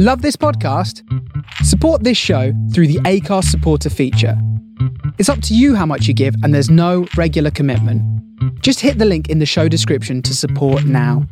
[0.00, 1.02] Love this podcast?
[1.64, 4.40] Support this show through the Acast supporter feature.
[5.18, 8.00] It's up to you how much you give, and there's no regular commitment.
[8.62, 11.26] Just hit the link in the show description to support now.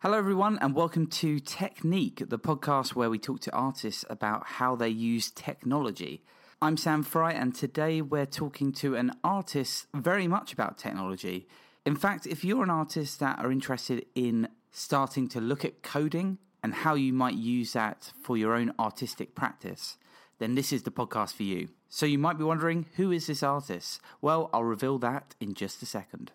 [0.00, 4.74] Hello, everyone, and welcome to Technique, the podcast where we talk to artists about how
[4.74, 6.24] they use technology.
[6.62, 11.46] I'm Sam Fry, and today we're talking to an artist very much about technology.
[11.84, 16.38] In fact, if you're an artist that are interested in starting to look at coding
[16.62, 19.98] and how you might use that for your own artistic practice,
[20.38, 21.68] then this is the podcast for you.
[21.88, 24.00] So you might be wondering, who is this artist?
[24.20, 26.32] Well, I'll reveal that in just a second.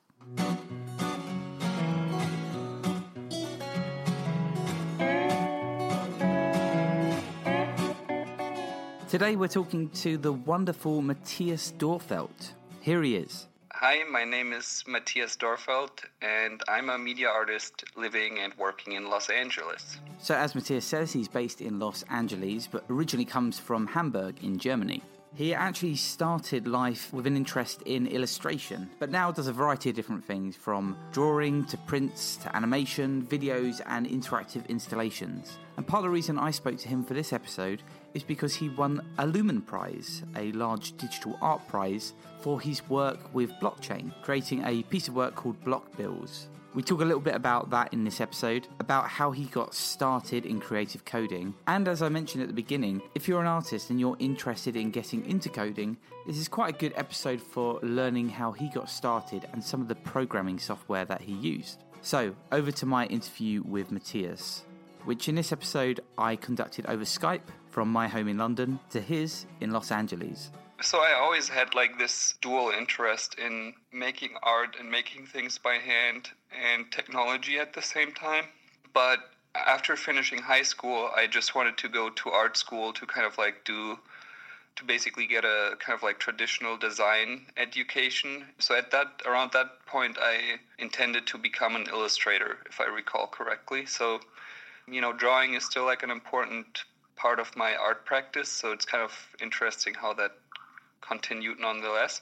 [9.10, 12.52] Today we're talking to the wonderful Matthias Dörfelt.
[12.82, 13.48] Here he is.
[13.80, 19.08] Hi, my name is Matthias Dörfelt, and I'm a media artist living and working in
[19.08, 20.00] Los Angeles.
[20.18, 24.58] So, as Matthias says, he's based in Los Angeles, but originally comes from Hamburg in
[24.58, 25.04] Germany.
[25.36, 29.96] He actually started life with an interest in illustration, but now does a variety of
[29.96, 35.60] different things from drawing to prints to animation, videos, and interactive installations.
[35.78, 37.84] And part of the reason I spoke to him for this episode
[38.18, 43.20] is because he won a Lumen Prize, a large digital art prize, for his work
[43.32, 46.48] with blockchain, creating a piece of work called Block Bills.
[46.74, 50.48] We talk a little bit about that in this episode, about how he got started
[50.48, 51.54] in creative coding.
[51.68, 54.90] And as I mentioned at the beginning, if you're an artist and you're interested in
[54.90, 59.48] getting into coding, this is quite a good episode for learning how he got started
[59.54, 61.84] and some of the programming software that he used.
[62.02, 64.64] So, over to my interview with Matthias,
[65.06, 67.42] which in this episode I conducted over Skype
[67.78, 70.50] from my home in London to his in Los Angeles.
[70.82, 75.76] So I always had like this dual interest in making art and making things by
[75.76, 78.46] hand and technology at the same time.
[78.94, 79.20] But
[79.54, 83.38] after finishing high school, I just wanted to go to art school to kind of
[83.38, 84.00] like do
[84.78, 88.46] to basically get a kind of like traditional design education.
[88.58, 93.28] So at that around that point I intended to become an illustrator if I recall
[93.28, 93.86] correctly.
[93.86, 94.20] So
[94.88, 96.86] you know, drawing is still like an important
[97.18, 99.12] part of my art practice, so it's kind of
[99.42, 100.32] interesting how that
[101.02, 102.22] continued nonetheless.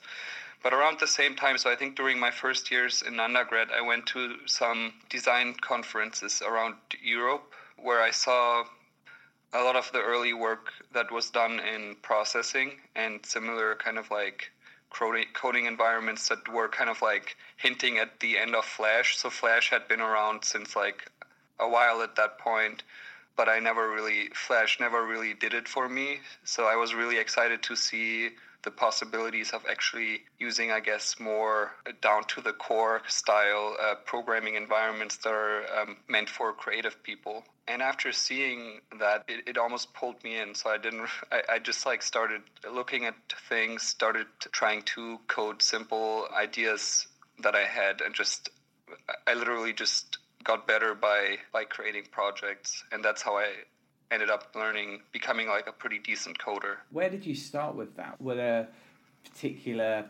[0.63, 3.81] But around the same time, so I think during my first years in undergrad, I
[3.81, 8.63] went to some design conferences around Europe where I saw
[9.53, 14.09] a lot of the early work that was done in processing and similar kind of
[14.09, 14.51] like
[15.33, 19.17] coding environments that were kind of like hinting at the end of Flash.
[19.17, 21.11] So Flash had been around since like
[21.59, 22.83] a while at that point,
[23.35, 26.19] but I never really Flash never really did it for me.
[26.43, 28.29] So I was really excited to see
[28.63, 34.55] the possibilities of actually using, I guess, more down to the core style uh, programming
[34.55, 37.43] environments that are um, meant for creative people.
[37.67, 40.55] And after seeing that, it, it almost pulled me in.
[40.55, 42.41] So I didn't, I, I just like started
[42.71, 43.15] looking at
[43.49, 47.07] things, started trying to code simple ideas
[47.43, 48.49] that I had, and just,
[49.27, 53.47] I literally just got better by by creating projects and that's how i
[54.11, 56.77] ended up learning becoming like a pretty decent coder.
[56.91, 58.21] Where did you start with that?
[58.21, 58.67] Were there
[59.23, 60.05] particular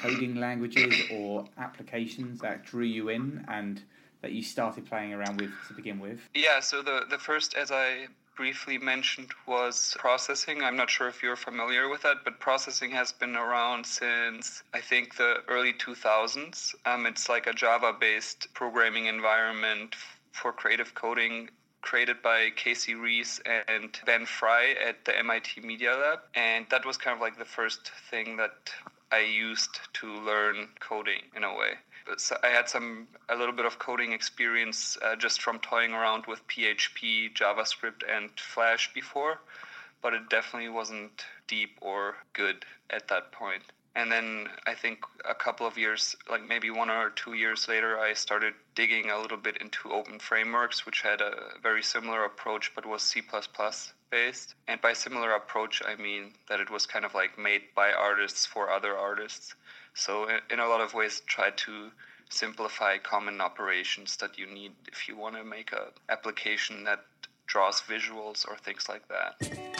[0.00, 3.82] coding languages or applications that drew you in and
[4.22, 6.20] that you started playing around with to begin with?
[6.34, 8.06] Yeah so the the first as i
[8.36, 10.62] briefly mentioned was processing.
[10.62, 14.80] I'm not sure if you're familiar with that, but processing has been around since I
[14.80, 16.74] think the early 2000s.
[16.86, 19.94] Um, it's like a Java based programming environment
[20.32, 21.50] for creative coding
[21.82, 26.20] created by Casey Reas and Ben Fry at the MIT Media Lab.
[26.34, 28.70] And that was kind of like the first thing that
[29.10, 31.74] I used to learn coding in a way.
[32.16, 36.26] So I had some a little bit of coding experience uh, just from toying around
[36.26, 39.40] with PHP, JavaScript, and Flash before,
[40.02, 43.62] but it definitely wasn't deep or good at that point.
[43.94, 47.98] And then I think a couple of years, like maybe one or two years later,
[47.98, 52.72] I started digging a little bit into open frameworks, which had a very similar approach
[52.74, 53.22] but was C
[54.10, 54.54] based.
[54.66, 58.46] And by similar approach, I mean that it was kind of like made by artists
[58.46, 59.54] for other artists.
[59.94, 61.90] So, uh, in a lot of ways, try to
[62.30, 67.04] simplify common operations that you need if you want to make a application that
[67.46, 69.71] draws visuals or things like that.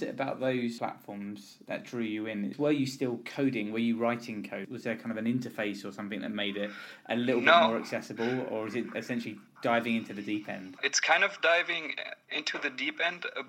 [0.00, 2.54] Was it about those platforms that drew you in?
[2.56, 3.70] Were you still coding?
[3.70, 4.68] Were you writing code?
[4.70, 6.70] Was there kind of an interface or something that made it
[7.10, 7.52] a little no.
[7.52, 10.76] bit more accessible, or is it essentially diving into the deep end?
[10.82, 11.94] It's kind of diving
[12.30, 13.26] into the deep end.
[13.36, 13.42] Uh,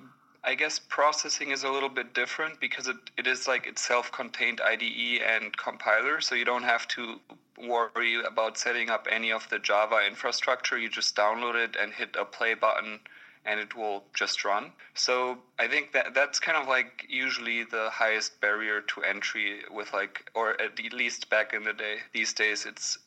[0.43, 4.59] I guess processing is a little bit different because it, it is like it's self-contained
[4.59, 7.19] IDE and compiler, so you don't have to
[7.65, 10.77] worry about setting up any of the Java infrastructure.
[10.77, 12.99] You just download it and hit a play button
[13.45, 14.71] and it will just run.
[14.93, 19.91] So I think that that's kind of like usually the highest barrier to entry with
[19.93, 21.97] like, or at least back in the day.
[22.13, 22.97] These days it's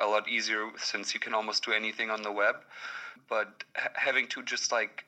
[0.00, 2.56] a lot easier since you can almost do anything on the web.
[3.28, 3.64] But
[3.94, 5.04] having to just like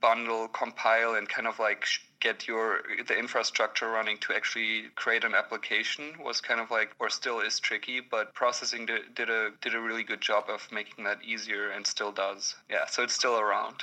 [0.00, 1.86] bundle, compile, and kind of like
[2.24, 7.10] get your the infrastructure running to actually create an application was kind of like or
[7.10, 11.04] still is tricky but processing did, did a did a really good job of making
[11.04, 12.56] that easier and still does.
[12.70, 13.76] Yeah so it's still around.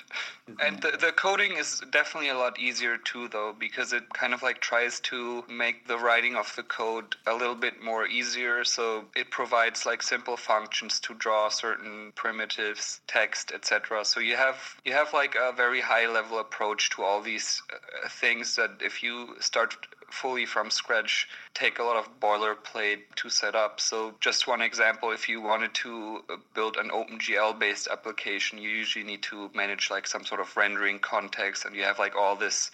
[0.49, 0.65] Mm-hmm.
[0.65, 4.41] and the, the coding is definitely a lot easier too though because it kind of
[4.41, 8.63] like tries to make the writing of the code a little bit more easier.
[8.63, 14.57] So it provides like simple functions to draw certain primitives text etc so you have
[14.83, 18.71] you have like a very high level approach to all these uh, things things that
[18.79, 19.75] if you start
[20.09, 23.79] fully from scratch take a lot of boilerplate to set up.
[23.79, 28.69] So, just one example if you wanted to uh, build an OpenGL based application, you
[28.69, 32.35] usually need to manage like some sort of rendering context, and you have like all
[32.35, 32.71] this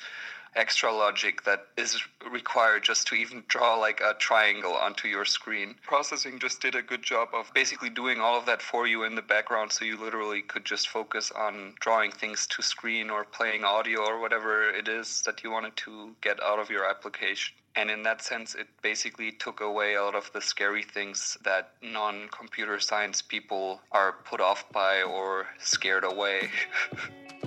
[0.58, 5.76] extra logic that is required just to even draw like a triangle onto your screen.
[5.84, 9.16] Processing just did a good job of basically doing all of that for you in
[9.16, 13.64] the background so you literally could just focus on drawing things to screen or playing
[13.64, 17.54] audio or whatever it is that you wanted to get out of your application.
[17.76, 21.74] And in that sense, it basically took away a lot of the scary things that
[21.84, 26.50] non computer science people are put off by or scared away.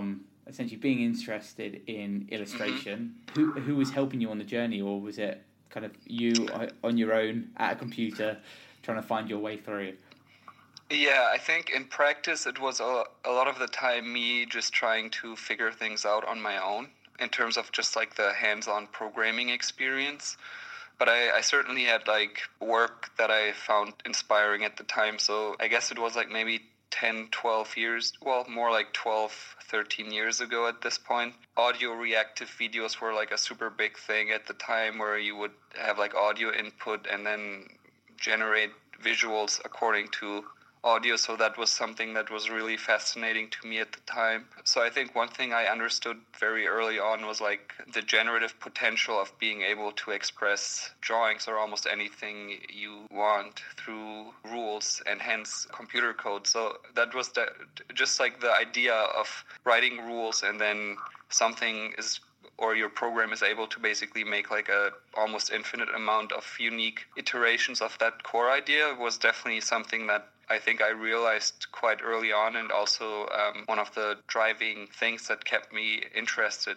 [0.00, 3.14] from essentially being interested in illustration.
[3.26, 3.40] Mm-hmm.
[3.40, 6.32] Who who was helping you on the journey, or was it kind of you
[6.82, 8.38] on your own at a computer
[8.82, 9.92] trying to find your way through?
[10.90, 14.72] Yeah, I think in practice it was a, a lot of the time me just
[14.72, 16.88] trying to figure things out on my own
[17.20, 20.36] in terms of just like the hands-on programming experience
[20.98, 25.18] but I, I, certainly had like work that I found inspiring at the time.
[25.18, 26.60] So I guess it was like maybe
[26.90, 31.34] 10, 12 years, well, more like 12, 13 years ago at this point.
[31.56, 35.52] Audio reactive videos were like a super big thing at the time where you would
[35.74, 37.66] have like audio input and then
[38.16, 38.70] generate
[39.02, 40.44] visuals according to
[40.82, 44.46] audio so that was something that was really fascinating to me at the time.
[44.64, 49.20] So i think one thing i understood very early on was like the generative potential
[49.20, 55.66] of being able to express drawings or almost anything you want through rules and hence
[55.72, 56.46] computer code.
[56.46, 57.46] So that was the,
[57.94, 60.96] just like the idea of writing rules and then
[61.28, 62.20] something is
[62.58, 67.06] or your program is able to basically make like a almost infinite amount of unique
[67.16, 72.32] iterations of that core idea was definitely something that I think I realized quite early
[72.32, 76.76] on, and also um, one of the driving things that kept me interested.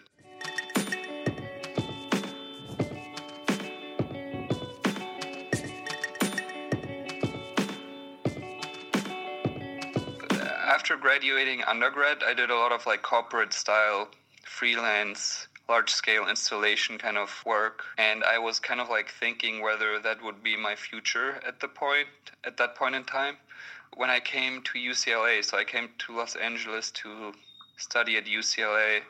[10.66, 14.10] After graduating undergrad, I did a lot of like corporate style
[14.44, 19.98] freelance large scale installation kind of work and i was kind of like thinking whether
[19.98, 22.08] that would be my future at the point
[22.44, 23.38] at that point in time
[23.96, 27.34] when I came to UCLA, so I came to Los Angeles to
[27.78, 29.02] study at UCLA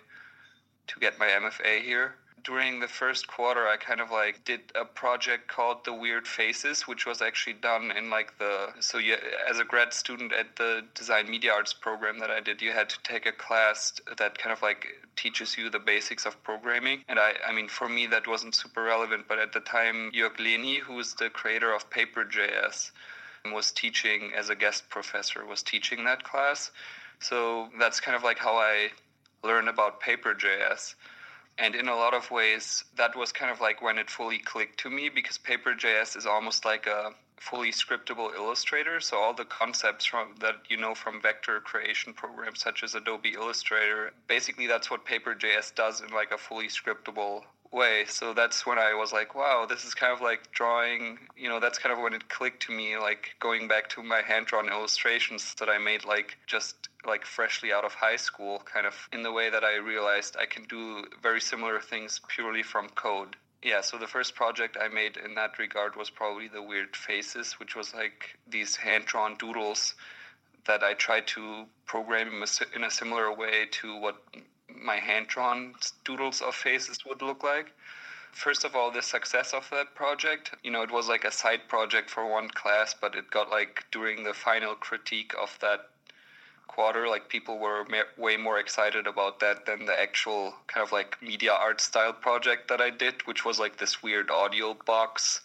[0.88, 2.16] to get my MFA here.
[2.44, 6.82] During the first quarter, I kind of like did a project called The Weird Faces,
[6.90, 9.16] which was actually done in like the so you
[9.50, 12.90] as a grad student at the Design Media Arts program that I did, you had
[12.90, 17.06] to take a class that kind of like teaches you the basics of programming.
[17.08, 20.36] And I, I mean, for me that wasn't super relevant, but at the time, Jürg
[20.36, 22.92] Lehni, who's the creator of Paper.js,
[23.52, 26.72] was teaching as a guest professor, was teaching that class.
[27.20, 28.90] So that's kind of like how I
[29.44, 30.96] learned about Paper.js.
[31.58, 34.80] And in a lot of ways, that was kind of like when it fully clicked
[34.80, 39.02] to me because Paper.js is almost like a fully scriptable Illustrator.
[39.02, 43.34] So all the concepts from that you know from vector creation programs such as Adobe
[43.34, 48.06] Illustrator, basically that's what Paper.js does in like a fully scriptable way.
[48.08, 51.60] So that's when I was like, wow, this is kind of like drawing, you know,
[51.60, 54.70] that's kind of when it clicked to me, like going back to my hand drawn
[54.70, 59.24] illustrations that I made like just like freshly out of high school, kind of in
[59.24, 63.36] the way that I realized I can do very similar things purely from code.
[63.64, 67.54] Yeah, so the first project I made in that regard was probably the Weird Faces,
[67.54, 69.96] which was like these hand drawn doodles
[70.66, 72.44] that I tried to program
[72.76, 74.16] in a similar way to what
[74.84, 75.74] my hand drawn
[76.04, 77.72] doodles of faces would look like.
[78.32, 80.56] first of all, the success of that project.
[80.64, 83.86] You know, it was like a side project for one class, but it got like
[83.92, 85.90] during the final critique of that
[86.68, 87.86] quarter, like people were
[88.18, 92.68] way more excited about that than the actual kind of like media art style project
[92.70, 95.42] that I did, which was like this weird audio box.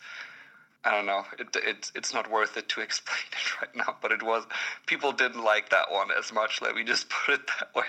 [0.84, 1.24] I don't know.
[1.38, 4.44] It, it, it's not worth it to explain it right now, but it was.
[4.86, 6.62] People didn't like that one as much.
[6.62, 7.84] Let me just put it that way.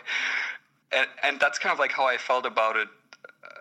[0.92, 2.88] And, and that's kind of like how I felt about it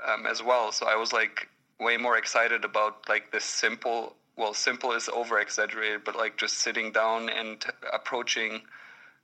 [0.07, 0.73] um, as well.
[0.73, 1.49] So I was like
[1.81, 4.17] way more excited about like this simple.
[4.37, 8.63] Well, simple is over exaggerated, but like just sitting down and approaching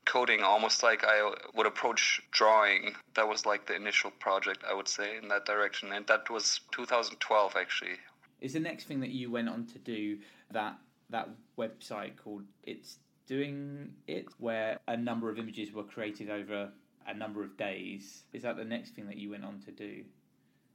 [0.04, 2.94] coding almost like I would approach drawing.
[3.14, 5.92] That was like the initial project, I would say, in that direction.
[5.92, 7.96] And that was 2012, actually.
[8.40, 10.18] Is the next thing that you went on to do
[10.50, 10.76] that
[11.10, 16.70] that website called It's Doing It, where a number of images were created over
[17.06, 18.22] a number of days?
[18.32, 20.04] Is that the next thing that you went on to do?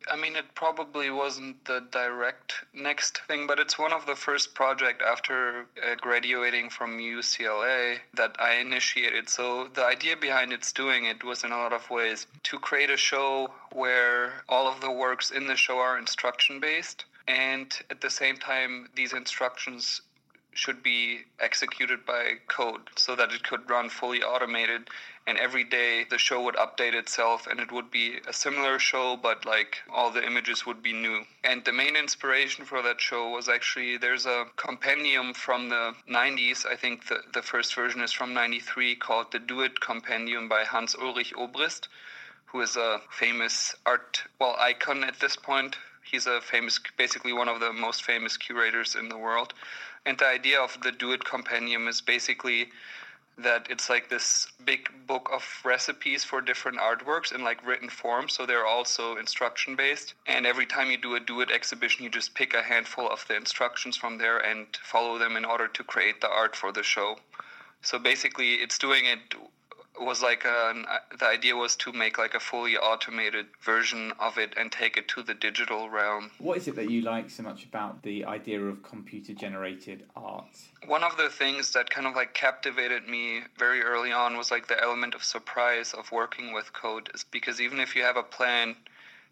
[0.08, 4.56] I mean, it probably wasn't the direct next thing, but it's one of the first
[4.56, 9.28] project after uh, graduating from UCLA that I initiated.
[9.28, 12.90] So the idea behind it's doing it was in a lot of ways to create
[12.90, 18.02] a show where all of the works in the show are instruction based and at
[18.02, 20.02] the same time these instructions
[20.54, 24.90] should be executed by code so that it could run fully automated
[25.28, 29.16] and every day the show would update itself and it would be a similar show
[29.16, 31.24] but like all the images would be new.
[31.44, 36.66] And the main inspiration for that show was actually there's a compendium from the 90s
[36.66, 40.64] i think the, the first version is from 93 called the do it compendium by
[40.64, 41.88] hans ulrich obrist
[42.48, 47.50] who is a famous art well icon at this point he's a famous basically one
[47.50, 49.54] of the most famous curators in the world.
[50.06, 52.70] And the idea of the do it compendium is basically
[53.38, 58.28] that it's like this big book of recipes for different artworks in like written form.
[58.28, 62.10] So they're also instruction based and every time you do a do it exhibition you
[62.10, 65.84] just pick a handful of the instructions from there and follow them in order to
[65.84, 67.18] create the art for the show.
[67.82, 69.36] So basically it's doing it
[70.00, 74.14] was like uh, an, uh, the idea was to make like a fully automated version
[74.20, 76.32] of it and take it to the digital realm.
[76.40, 80.48] What is it that you like so much about the idea of computer generated art?
[80.86, 84.68] One of the things that kind of like captivated me very early on was like
[84.68, 88.24] the element of surprise of working with code is because even if you have a
[88.24, 88.76] plan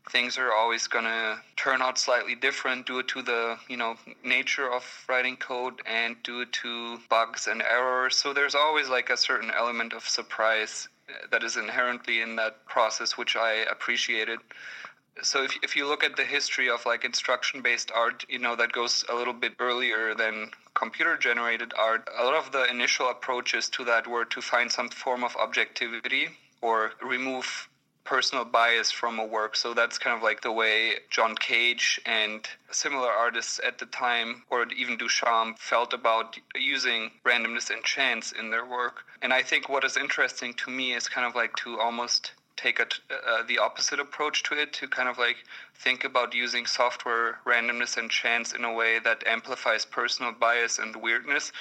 [0.09, 4.71] things are always going to turn out slightly different due to the you know nature
[4.71, 8.17] of writing code and due to bugs and errors.
[8.17, 12.65] So there's always like a certain element of surprise uh, that is inherently in that
[12.65, 14.39] process which i appreciated.
[15.23, 18.55] So if, if you look at the history of like instruction based art you know
[18.55, 23.09] that goes a little bit earlier than computer generated art a lot of the initial
[23.09, 26.29] approaches to that were to find some form of objectivity
[26.61, 27.67] or remove
[28.07, 29.55] personal bias from a work.
[29.55, 34.43] So that's kind of like the way John Cage and similar artists at the time,
[34.49, 39.03] or even Duchamp, felt about using randomness and chance in their work.
[39.21, 42.79] And I think what is interesting to me is kind of like to almost take
[42.79, 45.37] a, uh, the opposite approach to it to kind of like
[45.75, 50.95] think about using software randomness and chance in a way that amplifies personal bias and
[50.95, 51.51] weirdness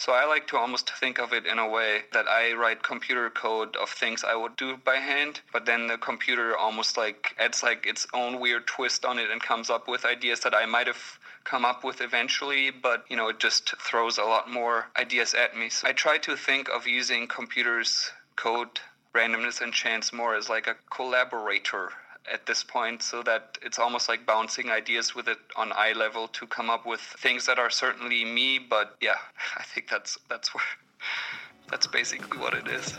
[0.00, 3.28] so I like to almost think of it in a way that I write computer
[3.28, 7.62] code of things I would do by hand, but then the computer almost like adds
[7.62, 10.86] like its own weird twist on it and comes up with ideas that I might
[10.86, 15.34] have come up with eventually, but you know, it just throws a lot more ideas
[15.34, 15.68] at me.
[15.68, 18.80] So I try to think of using computers code
[19.14, 21.92] randomness and chance more as like a collaborator
[22.32, 26.28] at this point so that it's almost like bouncing ideas with it on eye level
[26.28, 29.16] to come up with things that are certainly me but yeah
[29.56, 30.64] i think that's that's where
[31.70, 32.96] that's basically what it is.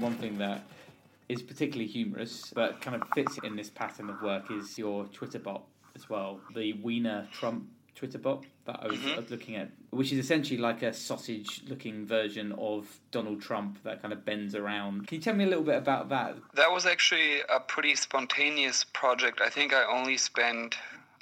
[0.00, 0.66] One thing that
[1.30, 5.38] is particularly humorous but kind of fits in this pattern of work is your twitter
[5.38, 5.62] bot
[5.96, 6.40] as well.
[6.54, 9.30] The wiener trump Twitter bot that I was mm-hmm.
[9.30, 14.12] looking at, which is essentially like a sausage looking version of Donald Trump that kind
[14.12, 15.06] of bends around.
[15.06, 16.36] Can you tell me a little bit about that?
[16.54, 19.40] That was actually a pretty spontaneous project.
[19.40, 20.76] I think I only spent,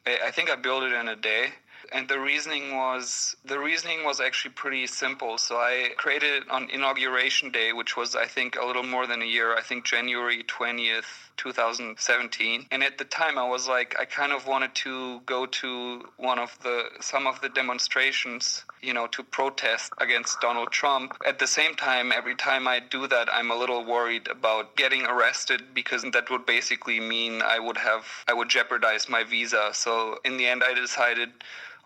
[0.07, 1.51] I think I built it in a day
[1.93, 5.39] and the reasoning was the reasoning was actually pretty simple.
[5.39, 9.23] So i created it on inauguration day which was i think a little more than
[9.23, 14.05] a year i think january 20th 2017 and at the time i was like i
[14.05, 19.07] kind of wanted to go to one of the some of the demonstrations you know
[19.07, 21.17] to protest against donald trump.
[21.27, 25.07] At the same time every time i do that i'm a little worried about getting
[25.07, 29.71] arrested because that would basically mean i would have i would jeopardize my visa.
[29.73, 31.31] So in the end i decided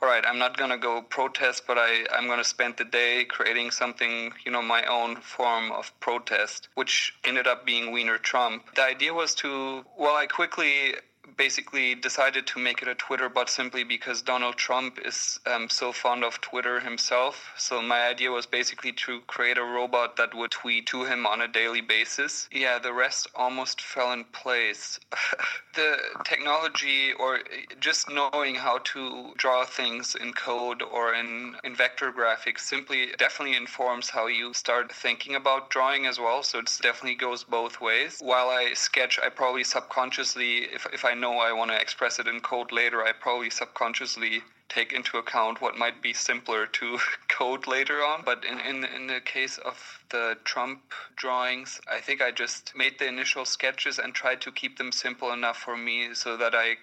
[0.02, 2.84] all right, I'm not going to go protest, but I, I'm going to spend the
[2.84, 8.18] day creating something, you know, my own form of protest, which ended up being Wiener
[8.18, 8.64] Trump.
[8.74, 10.94] The idea was to, well, I quickly
[11.36, 15.92] basically decided to make it a Twitter bot simply because Donald Trump is um, so
[15.92, 17.52] fond of Twitter himself.
[17.56, 21.40] So my idea was basically to create a robot that would tweet to him on
[21.40, 22.48] a daily basis.
[22.50, 24.98] Yeah, the rest almost fell in place.
[25.74, 27.40] the technology or
[27.80, 33.56] just knowing how to draw things in code or in, in vector graphics simply definitely
[33.56, 36.42] informs how you start thinking about drawing as well.
[36.42, 38.18] So it definitely goes both ways.
[38.20, 42.18] While I sketch, I probably subconsciously, if, if I know know I want to express
[42.18, 46.98] it in code later, I probably subconsciously take into account what might be simpler to
[47.28, 48.22] code later on.
[48.24, 49.76] But in, in, in the case of
[50.10, 50.80] the Trump
[51.16, 55.32] drawings, I think I just made the initial sketches and tried to keep them simple
[55.32, 56.76] enough for me so that I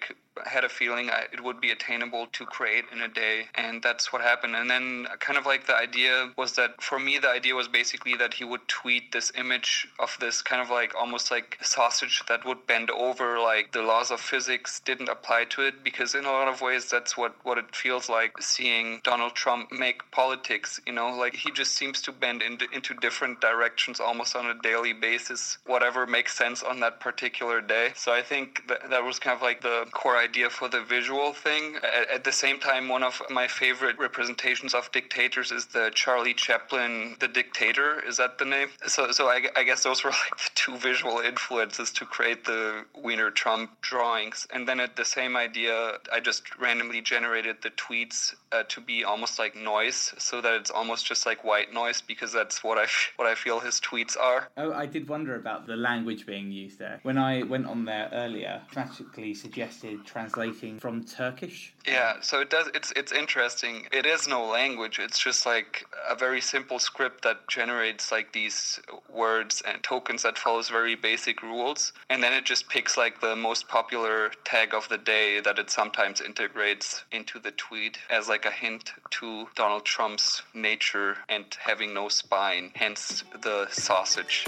[0.46, 3.44] had a feeling I, it would be attainable to create in a day.
[3.54, 4.56] And that's what happened.
[4.56, 8.16] And then, kind of like the idea was that for me, the idea was basically
[8.16, 12.44] that he would tweet this image of this kind of like almost like sausage that
[12.44, 16.32] would bend over, like the laws of physics didn't apply to it, because in a
[16.32, 20.80] lot of ways, that's what, what it feels like seeing Donald Trump make politics.
[20.86, 24.54] You know, like he just seems to bend into, into different directions almost on a
[24.62, 27.92] daily basis, whatever makes sense on that particular day.
[27.94, 31.32] So I think that, that was kind of like the core idea for the visual
[31.32, 31.76] thing.
[31.76, 36.34] At, at the same time, one of my favorite representations of dictators is the Charlie
[36.34, 38.00] Chaplin, The Dictator.
[38.06, 38.68] Is that the name?
[38.86, 42.84] So, so I, I guess those were like the two visual influences to create the
[42.94, 44.46] Wiener Trump drawings.
[44.52, 49.04] And then at the same idea, I just randomly generated the tweets uh, to be
[49.04, 52.86] almost like noise, so that it's almost just like white noise because that's what I
[53.16, 54.48] what I feel his tweets are.
[54.56, 57.00] Oh, I did wonder about the language being used there.
[57.02, 61.74] When I went on there earlier, practically suggested translating from Turkish.
[61.86, 62.68] Yeah, so it does.
[62.74, 63.86] It's it's interesting.
[63.92, 64.98] It is no language.
[64.98, 68.80] It's just like a very simple script that generates like these
[69.12, 73.36] words and tokens that follows very basic rules, and then it just picks like the
[73.36, 78.44] most popular tag of the day that it sometimes integrates into the tweet as like
[78.44, 84.46] a hint to Donald Trump's nature and having no spine, hence the sausage.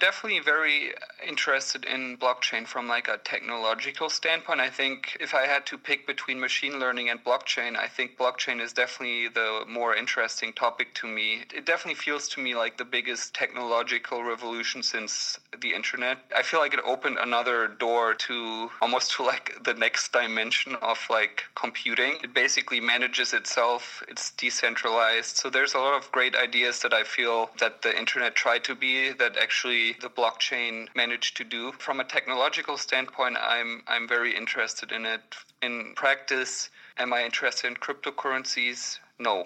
[0.00, 0.92] Definitely very
[1.26, 4.60] interested in blockchain from like a technological standpoint.
[4.60, 8.60] I think if I had to pick between machine learning and blockchain, I think blockchain
[8.60, 11.42] is definitely the more interesting topic to me.
[11.54, 16.18] It definitely feels to me like the biggest technological revolution since the internet.
[16.34, 20.98] I feel like it opened another door to almost to like the next dimension of
[21.10, 22.18] like computing.
[22.22, 24.02] It basically manages itself.
[24.08, 25.36] It's decentralized.
[25.36, 28.74] So there's a lot of great ideas that I feel that the internet tried to
[28.74, 31.72] be that actually the blockchain managed to do.
[31.72, 35.36] From a technological standpoint, I'm I'm very interested in it.
[35.62, 38.98] In practice, am I interested in cryptocurrencies?
[39.18, 39.44] No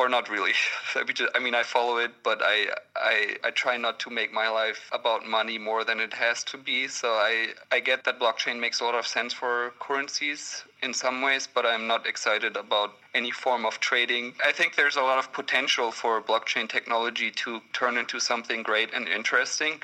[0.00, 0.54] or not really.
[1.34, 4.88] I mean, I follow it, but I, I, I try not to make my life
[4.92, 6.88] about money more than it has to be.
[6.88, 11.20] So I, I get that blockchain makes a lot of sense for currencies in some
[11.20, 14.32] ways, but I'm not excited about any form of trading.
[14.42, 18.94] I think there's a lot of potential for blockchain technology to turn into something great
[18.94, 19.82] and interesting.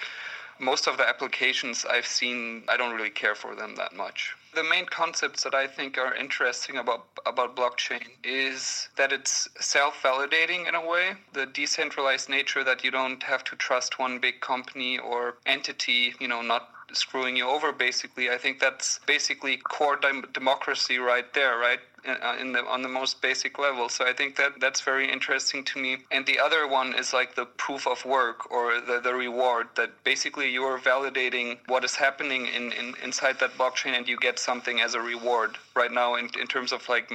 [0.59, 4.65] Most of the applications I've seen, I don't really care for them that much the
[4.65, 10.75] main concepts that I think are interesting about about blockchain is that it's self-validating in
[10.75, 11.13] a way.
[11.35, 16.27] The decentralized nature that you don't have to trust one big company or entity, you
[16.27, 19.99] know, not screwing you over basically i think that's basically core
[20.33, 23.89] democracy right there right uh, in the on the most basic level.
[23.89, 25.99] So I think that that's very interesting to me.
[26.11, 29.91] And the other one is like the proof of work or the, the reward that
[30.05, 34.39] basically you are validating what is happening in, in inside that blockchain and you get
[34.39, 35.57] something as a reward.
[35.75, 37.13] Right now, in in terms of like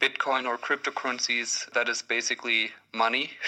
[0.00, 3.30] Bitcoin or cryptocurrencies, that is basically money.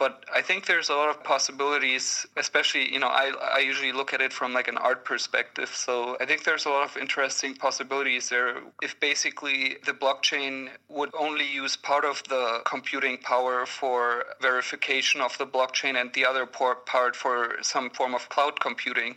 [0.00, 4.14] but I think there's a lot of possibilities, especially, you know, I, I usually look
[4.14, 5.68] at it from like an art perspective.
[5.74, 8.62] So I think there's a lot of interesting possibilities there.
[8.80, 15.36] If basically the blockchain would only use part of the computing power for verification of
[15.36, 19.16] the blockchain and the other part for some form of cloud computing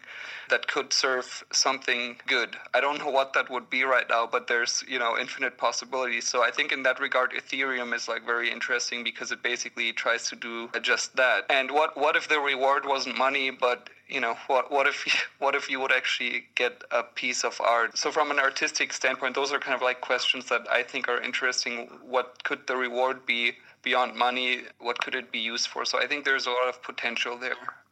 [0.49, 2.57] that could serve something good.
[2.73, 6.27] I don't know what that would be right now, but there's, you know, infinite possibilities.
[6.27, 10.27] So I think in that regard, Ethereum is like very interesting because it basically tries
[10.29, 11.45] to do just that.
[11.49, 15.05] And what what if the reward wasn't money, but you know what what if
[15.39, 17.97] what if you would actually get a piece of art?
[17.97, 21.21] So from an artistic standpoint those are kind of like questions that i think are
[21.21, 21.89] interesting.
[22.03, 24.63] What could the reward be beyond money?
[24.79, 25.85] What could it be used for?
[25.85, 27.82] So i think there's a lot of potential there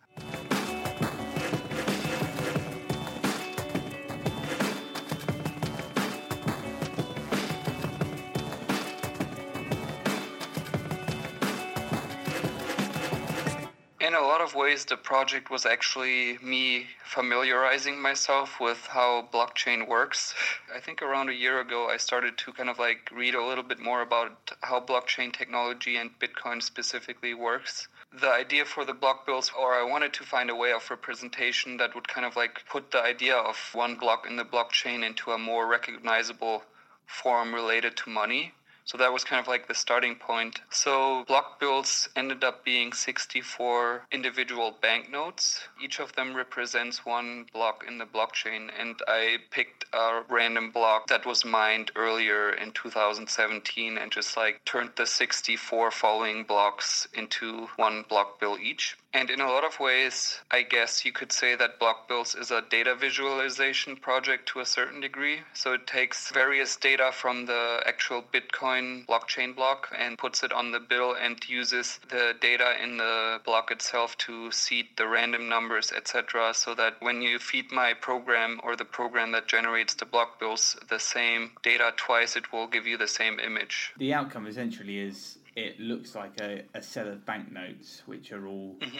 [14.41, 20.33] lot of ways, the project was actually me familiarizing myself with how blockchain works.
[20.75, 23.63] I think around a year ago, I started to kind of like read a little
[23.63, 27.87] bit more about how blockchain technology and Bitcoin specifically works.
[28.19, 31.77] The idea for the block bills, or I wanted to find a way of representation
[31.77, 35.29] that would kind of like put the idea of one block in the blockchain into
[35.29, 36.63] a more recognizable
[37.05, 38.53] form related to money.
[38.91, 40.59] So that was kind of like the starting point.
[40.69, 45.61] So block bills ended up being 64 individual banknotes.
[45.81, 48.69] Each of them represents one block in the blockchain.
[48.77, 54.65] And I picked a random block that was mined earlier in 2017 and just like
[54.65, 58.97] turned the 64 following blocks into one block bill each.
[59.13, 62.49] And in a lot of ways, I guess you could say that Block Bills is
[62.49, 65.41] a data visualization project to a certain degree.
[65.53, 70.71] So it takes various data from the actual Bitcoin blockchain block and puts it on
[70.71, 75.91] the bill and uses the data in the block itself to seed the random numbers,
[75.91, 76.53] etc.
[76.53, 80.77] So that when you feed my program or the program that generates the block bills
[80.87, 83.91] the same data twice, it will give you the same image.
[83.97, 88.77] The outcome essentially is it looks like a, a set of banknotes which are all
[88.79, 88.97] mm-hmm.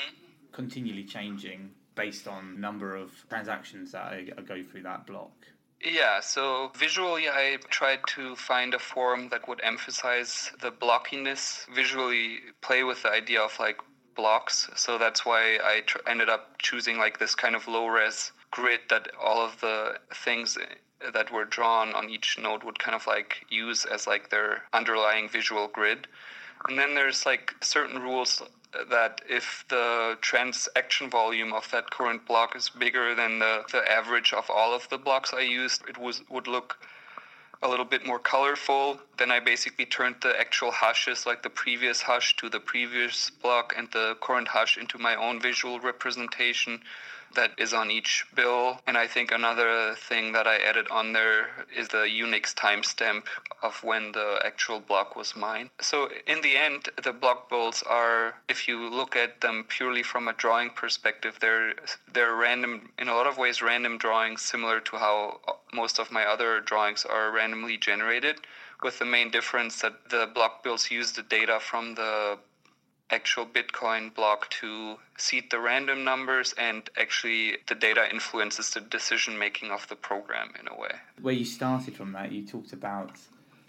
[0.51, 5.31] continually changing based on number of transactions that I, I go through that block.
[5.83, 12.37] Yeah, so visually, I tried to find a form that would emphasize the blockiness, visually
[12.61, 13.79] play with the idea of like
[14.15, 14.69] blocks.
[14.75, 18.81] So that's why I tr- ended up choosing like this kind of low res grid
[18.89, 20.57] that all of the things
[21.13, 25.29] that were drawn on each node would kind of like use as like their underlying
[25.29, 26.07] visual grid.
[26.67, 28.41] And then there's like certain rules
[28.89, 34.33] that if the transaction volume of that current block is bigger than the, the average
[34.33, 36.77] of all of the blocks I used, it was, would look
[37.63, 38.99] a little bit more colorful.
[39.17, 43.73] Then I basically turned the actual hashes, like the previous hash to the previous block,
[43.77, 46.81] and the current hash into my own visual representation
[47.35, 48.79] that is on each bill.
[48.87, 53.23] And I think another thing that I added on there is the Unix timestamp
[53.61, 55.69] of when the actual block was mined.
[55.79, 60.27] So in the end, the block bills are, if you look at them purely from
[60.27, 61.73] a drawing perspective, they're
[62.11, 65.39] they're random in a lot of ways random drawings, similar to how
[65.73, 68.37] most of my other drawings are randomly generated.
[68.83, 72.39] With the main difference that the block bills use the data from the
[73.11, 79.37] actual Bitcoin block to seed the random numbers, and actually the data influences the decision
[79.37, 80.95] making of the program in a way.
[81.21, 83.11] Where you started from that, you talked about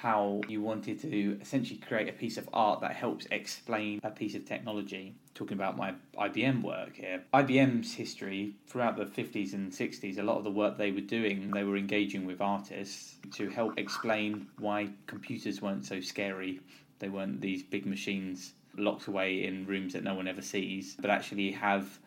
[0.03, 4.35] how you wanted to essentially create a piece of art that helps explain a piece
[4.35, 5.15] of technology.
[5.35, 7.23] Talking about my IBM work here.
[7.33, 11.53] IBM's history throughout the 50s and 60s, a lot of the work they were doing,
[11.53, 16.61] they were engaging with artists to help explain why computers weren't so scary.
[16.99, 21.11] They weren't these big machines locked away in rooms that no one ever sees, but
[21.11, 21.99] actually have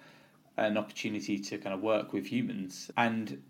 [0.57, 2.89] an opportunity to kind of work with humans.
[2.95, 3.43] And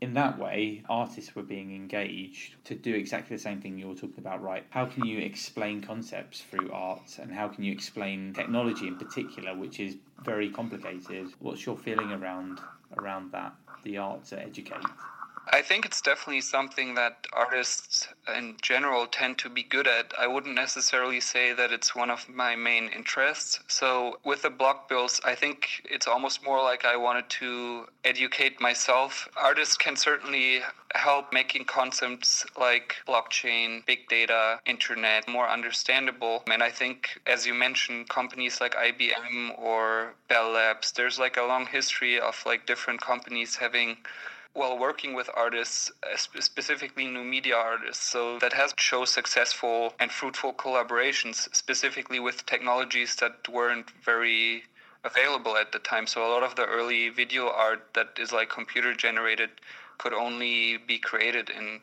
[0.00, 4.18] in that way, artists were being engaged to do exactly the same thing you're talking
[4.18, 4.64] about, right?
[4.70, 9.54] How can you explain concepts through art, and how can you explain technology in particular,
[9.54, 11.34] which is very complicated?
[11.38, 12.62] What's your feeling around
[12.96, 13.54] around that?
[13.82, 14.90] The art to educate.
[15.52, 20.12] I think it's definitely something that artists in general tend to be good at.
[20.16, 23.58] I wouldn't necessarily say that it's one of my main interests.
[23.66, 28.60] So with the block bills, I think it's almost more like I wanted to educate
[28.60, 29.28] myself.
[29.36, 30.60] Artists can certainly
[30.94, 36.44] help making concepts like blockchain, big data, internet more understandable.
[36.48, 41.42] And I think, as you mentioned, companies like IBM or Bell Labs, there's like a
[41.42, 43.96] long history of like different companies having
[44.52, 48.04] while working with artists, uh, specifically new media artists.
[48.04, 54.64] So that has shown successful and fruitful collaborations, specifically with technologies that weren't very
[55.04, 56.06] available at the time.
[56.06, 59.50] So a lot of the early video art that is like computer generated
[59.98, 61.80] could only be created in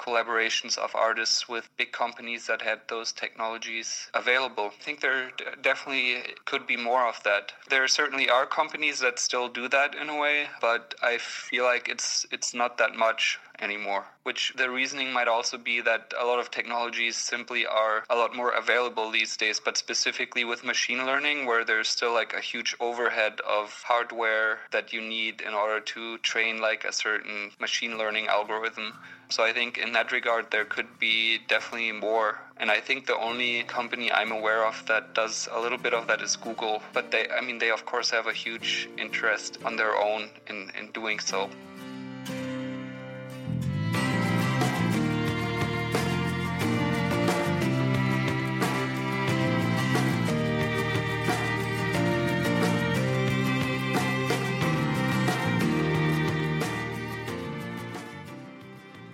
[0.00, 4.72] collaborations of artists with big companies that had those technologies available.
[4.80, 7.52] I think there definitely could be more of that.
[7.68, 11.88] There certainly are companies that still do that in a way, but I feel like
[11.88, 14.04] it's it's not that much anymore.
[14.22, 18.34] Which the reasoning might also be that a lot of technologies simply are a lot
[18.34, 22.76] more available these days, but specifically with machine learning, where there's still like a huge
[22.80, 28.26] overhead of hardware that you need in order to train like a certain machine learning
[28.28, 28.92] algorithm.
[29.30, 32.40] So I think in that regard, there could be definitely more.
[32.56, 36.08] And I think the only company I'm aware of that does a little bit of
[36.08, 36.82] that is Google.
[36.92, 40.72] But they, I mean, they of course have a huge interest on their own in,
[40.78, 41.48] in doing so.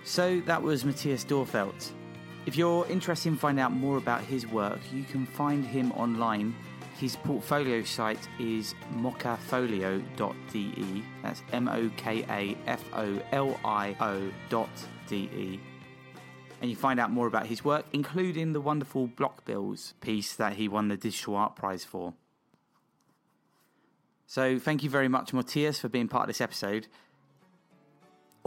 [0.07, 1.91] So that was Matthias Dörfelt.
[2.45, 6.55] If you're interested in finding out more about his work, you can find him online.
[6.97, 11.03] His portfolio site is mokafolio.de.
[11.21, 14.69] That's M O K A F O L I O dot
[15.09, 15.59] D E.
[16.61, 20.53] And you find out more about his work, including the wonderful Block Bills piece that
[20.53, 22.13] he won the Digital Art Prize for.
[24.25, 26.87] So, thank you very much, Matthias, for being part of this episode.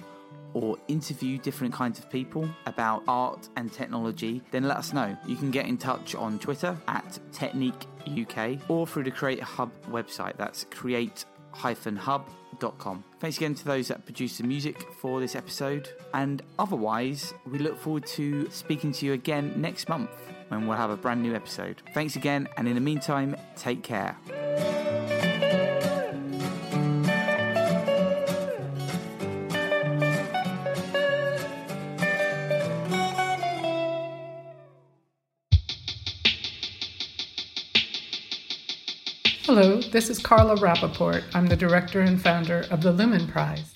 [0.53, 5.17] or interview different kinds of people about art and technology, then let us know.
[5.25, 9.71] You can get in touch on Twitter at Technique UK or through the Create Hub
[9.89, 10.35] website.
[10.37, 10.65] That's
[11.53, 15.89] create-hub.com Thanks again to those that produced the music for this episode.
[16.13, 20.11] And otherwise, we look forward to speaking to you again next month
[20.49, 21.81] when we'll have a brand new episode.
[21.93, 24.15] Thanks again, and in the meantime, take care.
[39.93, 41.23] This is Carla Rapoport.
[41.35, 43.71] I'm the director and founder of the Lumen Prize.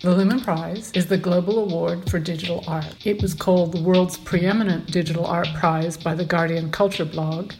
[0.00, 2.96] The Lumen Prize is the global award for digital art.
[3.06, 7.52] It was called the world's preeminent digital art prize by the Guardian Culture blog,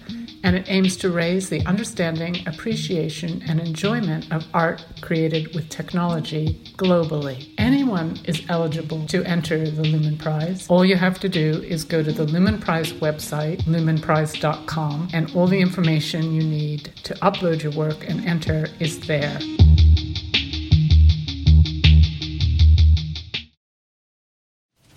[0.44, 6.60] and it aims to raise the understanding, appreciation, and enjoyment of art created with technology
[6.76, 7.48] globally.
[7.58, 10.66] Anyone is eligible to enter the Lumen Prize.
[10.68, 15.46] All you have to do is go to the Lumen Prize website, lumenprize.com, and all
[15.46, 19.38] the information you need to upload your work and enter is there.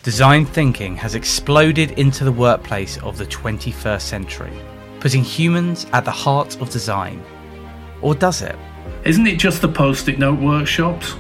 [0.06, 4.54] Design thinking has exploded into the workplace of the 21st century,
[5.06, 7.24] putting humans at the heart of design.
[8.02, 8.56] Or does it?
[9.04, 11.14] Isn't it just the post it note workshops?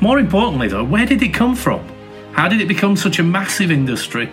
[0.00, 1.86] More importantly, though, where did it come from?
[2.32, 4.28] How did it become such a massive industry?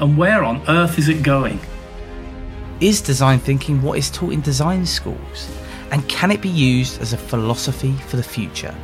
[0.00, 1.60] And where on earth is it going?
[2.80, 5.48] Is design thinking what is taught in design schools?
[5.92, 8.74] And can it be used as a philosophy for the future?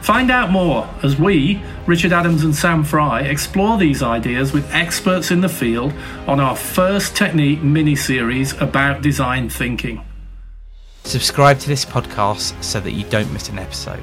[0.00, 5.30] Find out more as we, Richard Adams and Sam Fry, explore these ideas with experts
[5.30, 5.92] in the field
[6.26, 10.02] on our first technique mini series about design thinking.
[11.04, 14.02] Subscribe to this podcast so that you don't miss an episode.